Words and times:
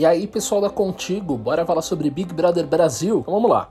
E 0.00 0.06
aí, 0.06 0.26
pessoal 0.26 0.62
da 0.62 0.70
Contigo, 0.70 1.36
bora 1.36 1.66
falar 1.66 1.82
sobre 1.82 2.08
Big 2.08 2.32
Brother 2.32 2.66
Brasil? 2.66 3.18
Então 3.20 3.34
vamos 3.34 3.50
lá. 3.50 3.68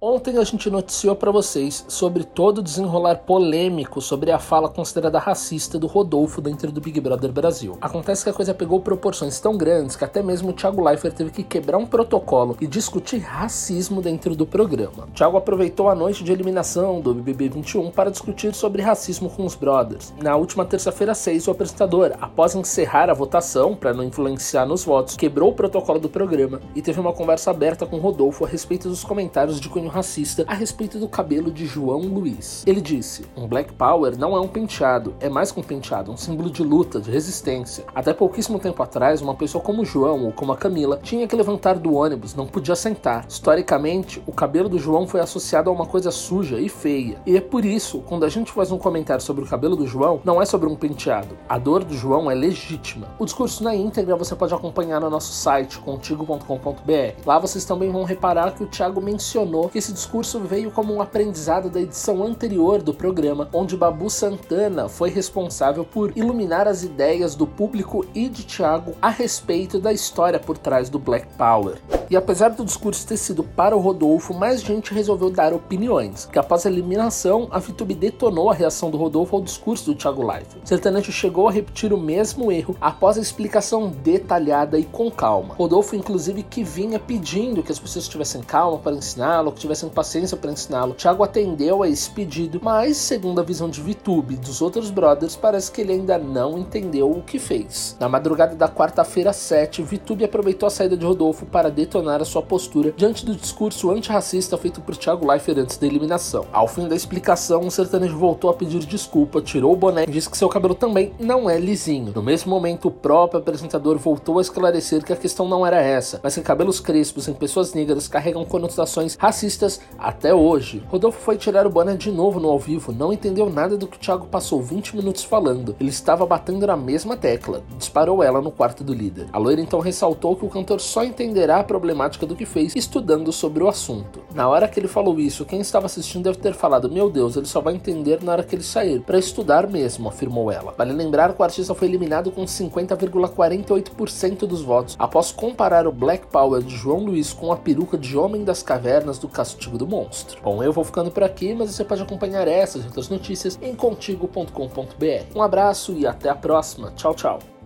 Ontem 0.00 0.38
a 0.38 0.44
gente 0.44 0.70
noticiou 0.70 1.16
para 1.16 1.32
vocês 1.32 1.84
sobre 1.88 2.22
todo 2.22 2.58
o 2.58 2.62
desenrolar 2.62 3.16
polêmico 3.16 4.00
sobre 4.00 4.30
a 4.30 4.38
fala 4.38 4.68
considerada 4.68 5.18
racista 5.18 5.76
do 5.76 5.88
Rodolfo 5.88 6.40
dentro 6.40 6.70
do 6.70 6.80
Big 6.80 7.00
Brother 7.00 7.32
Brasil. 7.32 7.76
Acontece 7.80 8.22
que 8.22 8.30
a 8.30 8.32
coisa 8.32 8.54
pegou 8.54 8.78
proporções 8.78 9.40
tão 9.40 9.58
grandes 9.58 9.96
que 9.96 10.04
até 10.04 10.22
mesmo 10.22 10.50
o 10.50 10.52
Thiago 10.52 10.84
Leifert 10.84 11.16
teve 11.16 11.32
que 11.32 11.42
quebrar 11.42 11.78
um 11.78 11.84
protocolo 11.84 12.56
e 12.60 12.66
discutir 12.68 13.18
racismo 13.18 14.00
dentro 14.00 14.36
do 14.36 14.46
programa. 14.46 15.08
O 15.08 15.10
Thiago 15.10 15.36
aproveitou 15.36 15.88
a 15.88 15.96
noite 15.96 16.22
de 16.22 16.30
eliminação 16.30 17.00
do 17.00 17.12
BBB 17.12 17.48
21 17.48 17.90
para 17.90 18.08
discutir 18.08 18.54
sobre 18.54 18.82
racismo 18.82 19.28
com 19.28 19.44
os 19.44 19.56
brothers. 19.56 20.14
Na 20.22 20.36
última 20.36 20.64
terça-feira 20.64 21.12
6, 21.12 21.48
o 21.48 21.50
apresentador, 21.50 22.12
após 22.20 22.54
encerrar 22.54 23.10
a 23.10 23.14
votação 23.14 23.74
para 23.74 23.92
não 23.92 24.04
influenciar 24.04 24.64
nos 24.64 24.84
votos, 24.84 25.16
quebrou 25.16 25.50
o 25.50 25.56
protocolo 25.56 25.98
do 25.98 26.08
programa 26.08 26.60
e 26.72 26.80
teve 26.80 27.00
uma 27.00 27.12
conversa 27.12 27.50
aberta 27.50 27.84
com 27.84 27.98
Rodolfo 27.98 28.44
a 28.44 28.48
respeito 28.48 28.88
dos 28.88 29.02
comentários 29.02 29.58
de 29.58 29.68
cunho 29.68 29.87
racista 29.88 30.44
a 30.46 30.54
respeito 30.54 30.98
do 30.98 31.08
cabelo 31.08 31.50
de 31.50 31.66
João 31.66 32.00
Luiz. 32.00 32.62
Ele 32.66 32.80
disse: 32.80 33.24
Um 33.36 33.46
Black 33.46 33.72
Power 33.72 34.18
não 34.18 34.36
é 34.36 34.40
um 34.40 34.48
penteado, 34.48 35.14
é 35.20 35.28
mais 35.28 35.50
que 35.50 35.60
um 35.60 35.62
penteado, 35.62 36.12
um 36.12 36.16
símbolo 36.16 36.50
de 36.50 36.62
luta, 36.62 37.00
de 37.00 37.10
resistência. 37.10 37.84
Até 37.94 38.12
pouquíssimo 38.12 38.58
tempo 38.58 38.82
atrás, 38.82 39.20
uma 39.20 39.34
pessoa 39.34 39.62
como 39.62 39.84
João 39.84 40.26
ou 40.26 40.32
como 40.32 40.52
a 40.52 40.56
Camila 40.56 41.00
tinha 41.02 41.26
que 41.26 41.36
levantar 41.36 41.78
do 41.78 41.94
ônibus, 41.94 42.34
não 42.34 42.46
podia 42.46 42.76
sentar. 42.76 43.26
Historicamente, 43.28 44.22
o 44.26 44.32
cabelo 44.32 44.68
do 44.68 44.78
João 44.78 45.06
foi 45.06 45.20
associado 45.20 45.70
a 45.70 45.72
uma 45.72 45.86
coisa 45.86 46.10
suja 46.10 46.60
e 46.60 46.68
feia. 46.68 47.20
E 47.26 47.36
é 47.36 47.40
por 47.40 47.64
isso, 47.64 48.00
quando 48.06 48.24
a 48.24 48.28
gente 48.28 48.52
faz 48.52 48.70
um 48.70 48.78
comentário 48.78 49.22
sobre 49.22 49.44
o 49.44 49.46
cabelo 49.46 49.76
do 49.76 49.86
João, 49.86 50.20
não 50.24 50.40
é 50.40 50.44
sobre 50.44 50.68
um 50.68 50.76
penteado. 50.76 51.36
A 51.48 51.58
dor 51.58 51.84
do 51.84 51.94
João 51.94 52.30
é 52.30 52.34
legítima. 52.34 53.08
O 53.18 53.24
discurso 53.24 53.64
na 53.64 53.74
íntegra 53.74 54.16
você 54.16 54.34
pode 54.34 54.54
acompanhar 54.54 55.00
no 55.00 55.10
nosso 55.10 55.32
site 55.32 55.78
contigo.com.br. 55.78 57.22
Lá 57.24 57.38
vocês 57.38 57.64
também 57.64 57.90
vão 57.90 58.04
reparar 58.04 58.52
que 58.52 58.62
o 58.62 58.66
Thiago 58.66 59.00
mencionou 59.00 59.68
que 59.68 59.77
esse 59.78 59.92
discurso 59.92 60.40
veio 60.40 60.70
como 60.70 60.92
um 60.92 61.00
aprendizado 61.00 61.70
da 61.70 61.80
edição 61.80 62.24
anterior 62.24 62.82
do 62.82 62.92
programa, 62.92 63.48
onde 63.52 63.76
Babu 63.76 64.10
Santana 64.10 64.88
foi 64.88 65.08
responsável 65.08 65.84
por 65.84 66.12
iluminar 66.16 66.66
as 66.66 66.82
ideias 66.82 67.34
do 67.34 67.46
público 67.46 68.04
e 68.14 68.28
de 68.28 68.44
Thiago 68.44 68.94
a 69.00 69.08
respeito 69.08 69.78
da 69.78 69.92
história 69.92 70.40
por 70.40 70.58
trás 70.58 70.90
do 70.90 70.98
Black 70.98 71.28
Power. 71.36 71.78
E 72.10 72.16
apesar 72.16 72.48
do 72.48 72.64
discurso 72.64 73.06
ter 73.06 73.18
sido 73.18 73.44
para 73.44 73.76
o 73.76 73.80
Rodolfo, 73.80 74.32
mais 74.32 74.62
gente 74.62 74.94
resolveu 74.94 75.28
dar 75.28 75.52
opiniões, 75.52 76.24
que 76.24 76.38
após 76.38 76.64
a 76.64 76.70
eliminação, 76.70 77.48
a 77.50 77.58
VTube 77.58 77.94
detonou 77.94 78.48
a 78.48 78.54
reação 78.54 78.90
do 78.90 78.96
Rodolfo 78.96 79.36
ao 79.36 79.42
discurso 79.42 79.84
do 79.84 79.94
Thiago 79.94 80.26
Leifert. 80.26 80.62
Sertanejo 80.64 81.12
chegou 81.12 81.48
a 81.48 81.52
repetir 81.52 81.92
o 81.92 81.98
mesmo 81.98 82.50
erro 82.50 82.74
após 82.80 83.18
a 83.18 83.20
explicação 83.20 83.88
detalhada 83.88 84.78
e 84.78 84.84
com 84.84 85.10
calma. 85.10 85.54
Rodolfo, 85.54 85.94
inclusive, 85.94 86.42
que 86.42 86.64
vinha 86.64 86.98
pedindo 86.98 87.62
que 87.62 87.70
as 87.70 87.78
pessoas 87.78 88.08
tivessem 88.08 88.40
calma 88.40 88.78
para 88.78 88.96
ensiná-lo, 88.96 89.52
que 89.52 89.60
tivessem 89.60 89.90
paciência 89.90 90.36
para 90.36 90.50
ensiná-lo. 90.50 90.94
Thiago 90.94 91.22
atendeu 91.22 91.82
a 91.82 91.88
esse 91.90 92.08
pedido, 92.08 92.58
mas, 92.62 92.96
segundo 92.96 93.38
a 93.38 93.44
visão 93.44 93.68
de 93.68 93.82
VTube 93.82 94.32
e 94.32 94.38
dos 94.38 94.62
outros 94.62 94.90
brothers, 94.90 95.36
parece 95.36 95.70
que 95.70 95.82
ele 95.82 95.92
ainda 95.92 96.16
não 96.16 96.58
entendeu 96.58 97.10
o 97.10 97.22
que 97.22 97.38
fez. 97.38 97.98
Na 98.00 98.08
madrugada 98.08 98.54
da 98.56 98.68
quarta-feira 98.68 99.34
7, 99.34 99.82
VTube 99.82 100.24
aproveitou 100.24 100.66
a 100.66 100.70
saída 100.70 100.96
de 100.96 101.04
Rodolfo 101.04 101.44
para 101.44 101.70
detonar 101.70 101.97
a 101.98 102.24
sua 102.24 102.42
postura 102.42 102.92
diante 102.96 103.24
do 103.24 103.34
discurso 103.34 103.90
antirracista 103.90 104.56
feito 104.56 104.80
por 104.80 104.96
Thiago 104.96 105.26
Leifert 105.26 105.58
antes 105.58 105.76
da 105.76 105.86
eliminação. 105.86 106.46
Ao 106.52 106.68
fim 106.68 106.86
da 106.86 106.94
explicação, 106.94 107.60
o 107.60 107.70
sertanejo 107.70 108.16
voltou 108.16 108.50
a 108.50 108.54
pedir 108.54 108.80
desculpa, 108.80 109.40
tirou 109.40 109.72
o 109.72 109.76
boné 109.76 110.04
e 110.06 110.10
disse 110.10 110.30
que 110.30 110.38
seu 110.38 110.48
cabelo 110.48 110.74
também 110.74 111.12
não 111.18 111.48
é 111.48 111.58
lisinho. 111.58 112.12
No 112.14 112.22
mesmo 112.22 112.50
momento, 112.50 112.88
o 112.88 112.90
próprio 112.90 113.40
apresentador 113.40 113.98
voltou 113.98 114.38
a 114.38 114.42
esclarecer 114.42 115.04
que 115.04 115.12
a 115.12 115.16
questão 115.16 115.48
não 115.48 115.66
era 115.66 115.80
essa, 115.80 116.20
mas 116.22 116.34
que 116.34 116.40
cabelos 116.40 116.80
crespos 116.80 117.28
em 117.28 117.34
pessoas 117.34 117.74
negras 117.74 118.08
carregam 118.08 118.44
conotações 118.44 119.16
racistas 119.16 119.80
até 119.98 120.34
hoje. 120.34 120.82
Rodolfo 120.88 121.20
foi 121.20 121.36
tirar 121.36 121.66
o 121.66 121.70
boné 121.70 121.96
de 121.96 122.10
novo 122.10 122.38
no 122.38 122.48
ao 122.48 122.58
vivo, 122.58 122.92
não 122.92 123.12
entendeu 123.12 123.50
nada 123.50 123.76
do 123.76 123.86
que 123.86 123.96
o 123.96 124.00
Thiago 124.00 124.26
passou 124.26 124.62
20 124.62 124.96
minutos 124.96 125.24
falando. 125.24 125.74
Ele 125.80 125.90
estava 125.90 126.24
batendo 126.26 126.66
na 126.66 126.76
mesma 126.76 127.16
tecla, 127.16 127.62
disparou 127.76 128.22
ela 128.22 128.40
no 128.40 128.50
quarto 128.50 128.84
do 128.84 128.94
líder. 128.94 129.26
A 129.32 129.38
loira 129.38 129.60
então 129.60 129.80
ressaltou 129.80 130.36
que 130.36 130.44
o 130.44 130.48
cantor 130.48 130.80
só 130.80 131.04
entenderá 131.04 131.60
a 131.60 131.64
problema 131.64 131.87
problemática 131.88 132.26
do 132.26 132.36
que 132.36 132.44
fez, 132.44 132.76
estudando 132.76 133.32
sobre 133.32 133.62
o 133.62 133.68
assunto. 133.68 134.20
Na 134.34 134.46
hora 134.46 134.68
que 134.68 134.78
ele 134.78 134.88
falou 134.88 135.18
isso, 135.18 135.46
quem 135.46 135.60
estava 135.60 135.86
assistindo 135.86 136.24
deve 136.24 136.36
ter 136.36 136.52
falado: 136.52 136.90
Meu 136.90 137.08
Deus, 137.08 137.34
ele 137.34 137.46
só 137.46 137.62
vai 137.62 137.74
entender 137.74 138.22
na 138.22 138.32
hora 138.32 138.42
que 138.42 138.54
ele 138.54 138.62
sair, 138.62 139.00
para 139.00 139.18
estudar 139.18 139.66
mesmo, 139.66 140.06
afirmou 140.08 140.52
ela. 140.52 140.74
Vale 140.76 140.92
lembrar 140.92 141.32
que 141.32 141.40
o 141.40 141.44
artista 141.44 141.74
foi 141.74 141.88
eliminado 141.88 142.30
com 142.30 142.44
50,48% 142.44 144.40
dos 144.40 144.60
votos, 144.60 144.96
após 144.98 145.32
comparar 145.32 145.86
o 145.86 145.92
Black 145.92 146.26
Power 146.26 146.62
de 146.62 146.76
João 146.76 147.04
Luiz 147.04 147.32
com 147.32 147.50
a 147.50 147.56
peruca 147.56 147.96
de 147.96 148.18
Homem 148.18 148.44
das 148.44 148.62
Cavernas 148.62 149.18
do 149.18 149.28
Castigo 149.28 149.78
do 149.78 149.86
Monstro. 149.86 150.42
Bom, 150.42 150.62
eu 150.62 150.72
vou 150.72 150.84
ficando 150.84 151.10
por 151.10 151.22
aqui, 151.22 151.54
mas 151.54 151.70
você 151.70 151.84
pode 151.84 152.02
acompanhar 152.02 152.46
essas 152.46 152.82
e 152.82 152.86
outras 152.86 153.08
notícias 153.08 153.58
em 153.62 153.74
contigo.com.br. 153.74 155.34
Um 155.34 155.42
abraço 155.42 155.94
e 155.94 156.06
até 156.06 156.28
a 156.28 156.34
próxima. 156.34 156.92
Tchau, 156.94 157.14
tchau. 157.14 157.57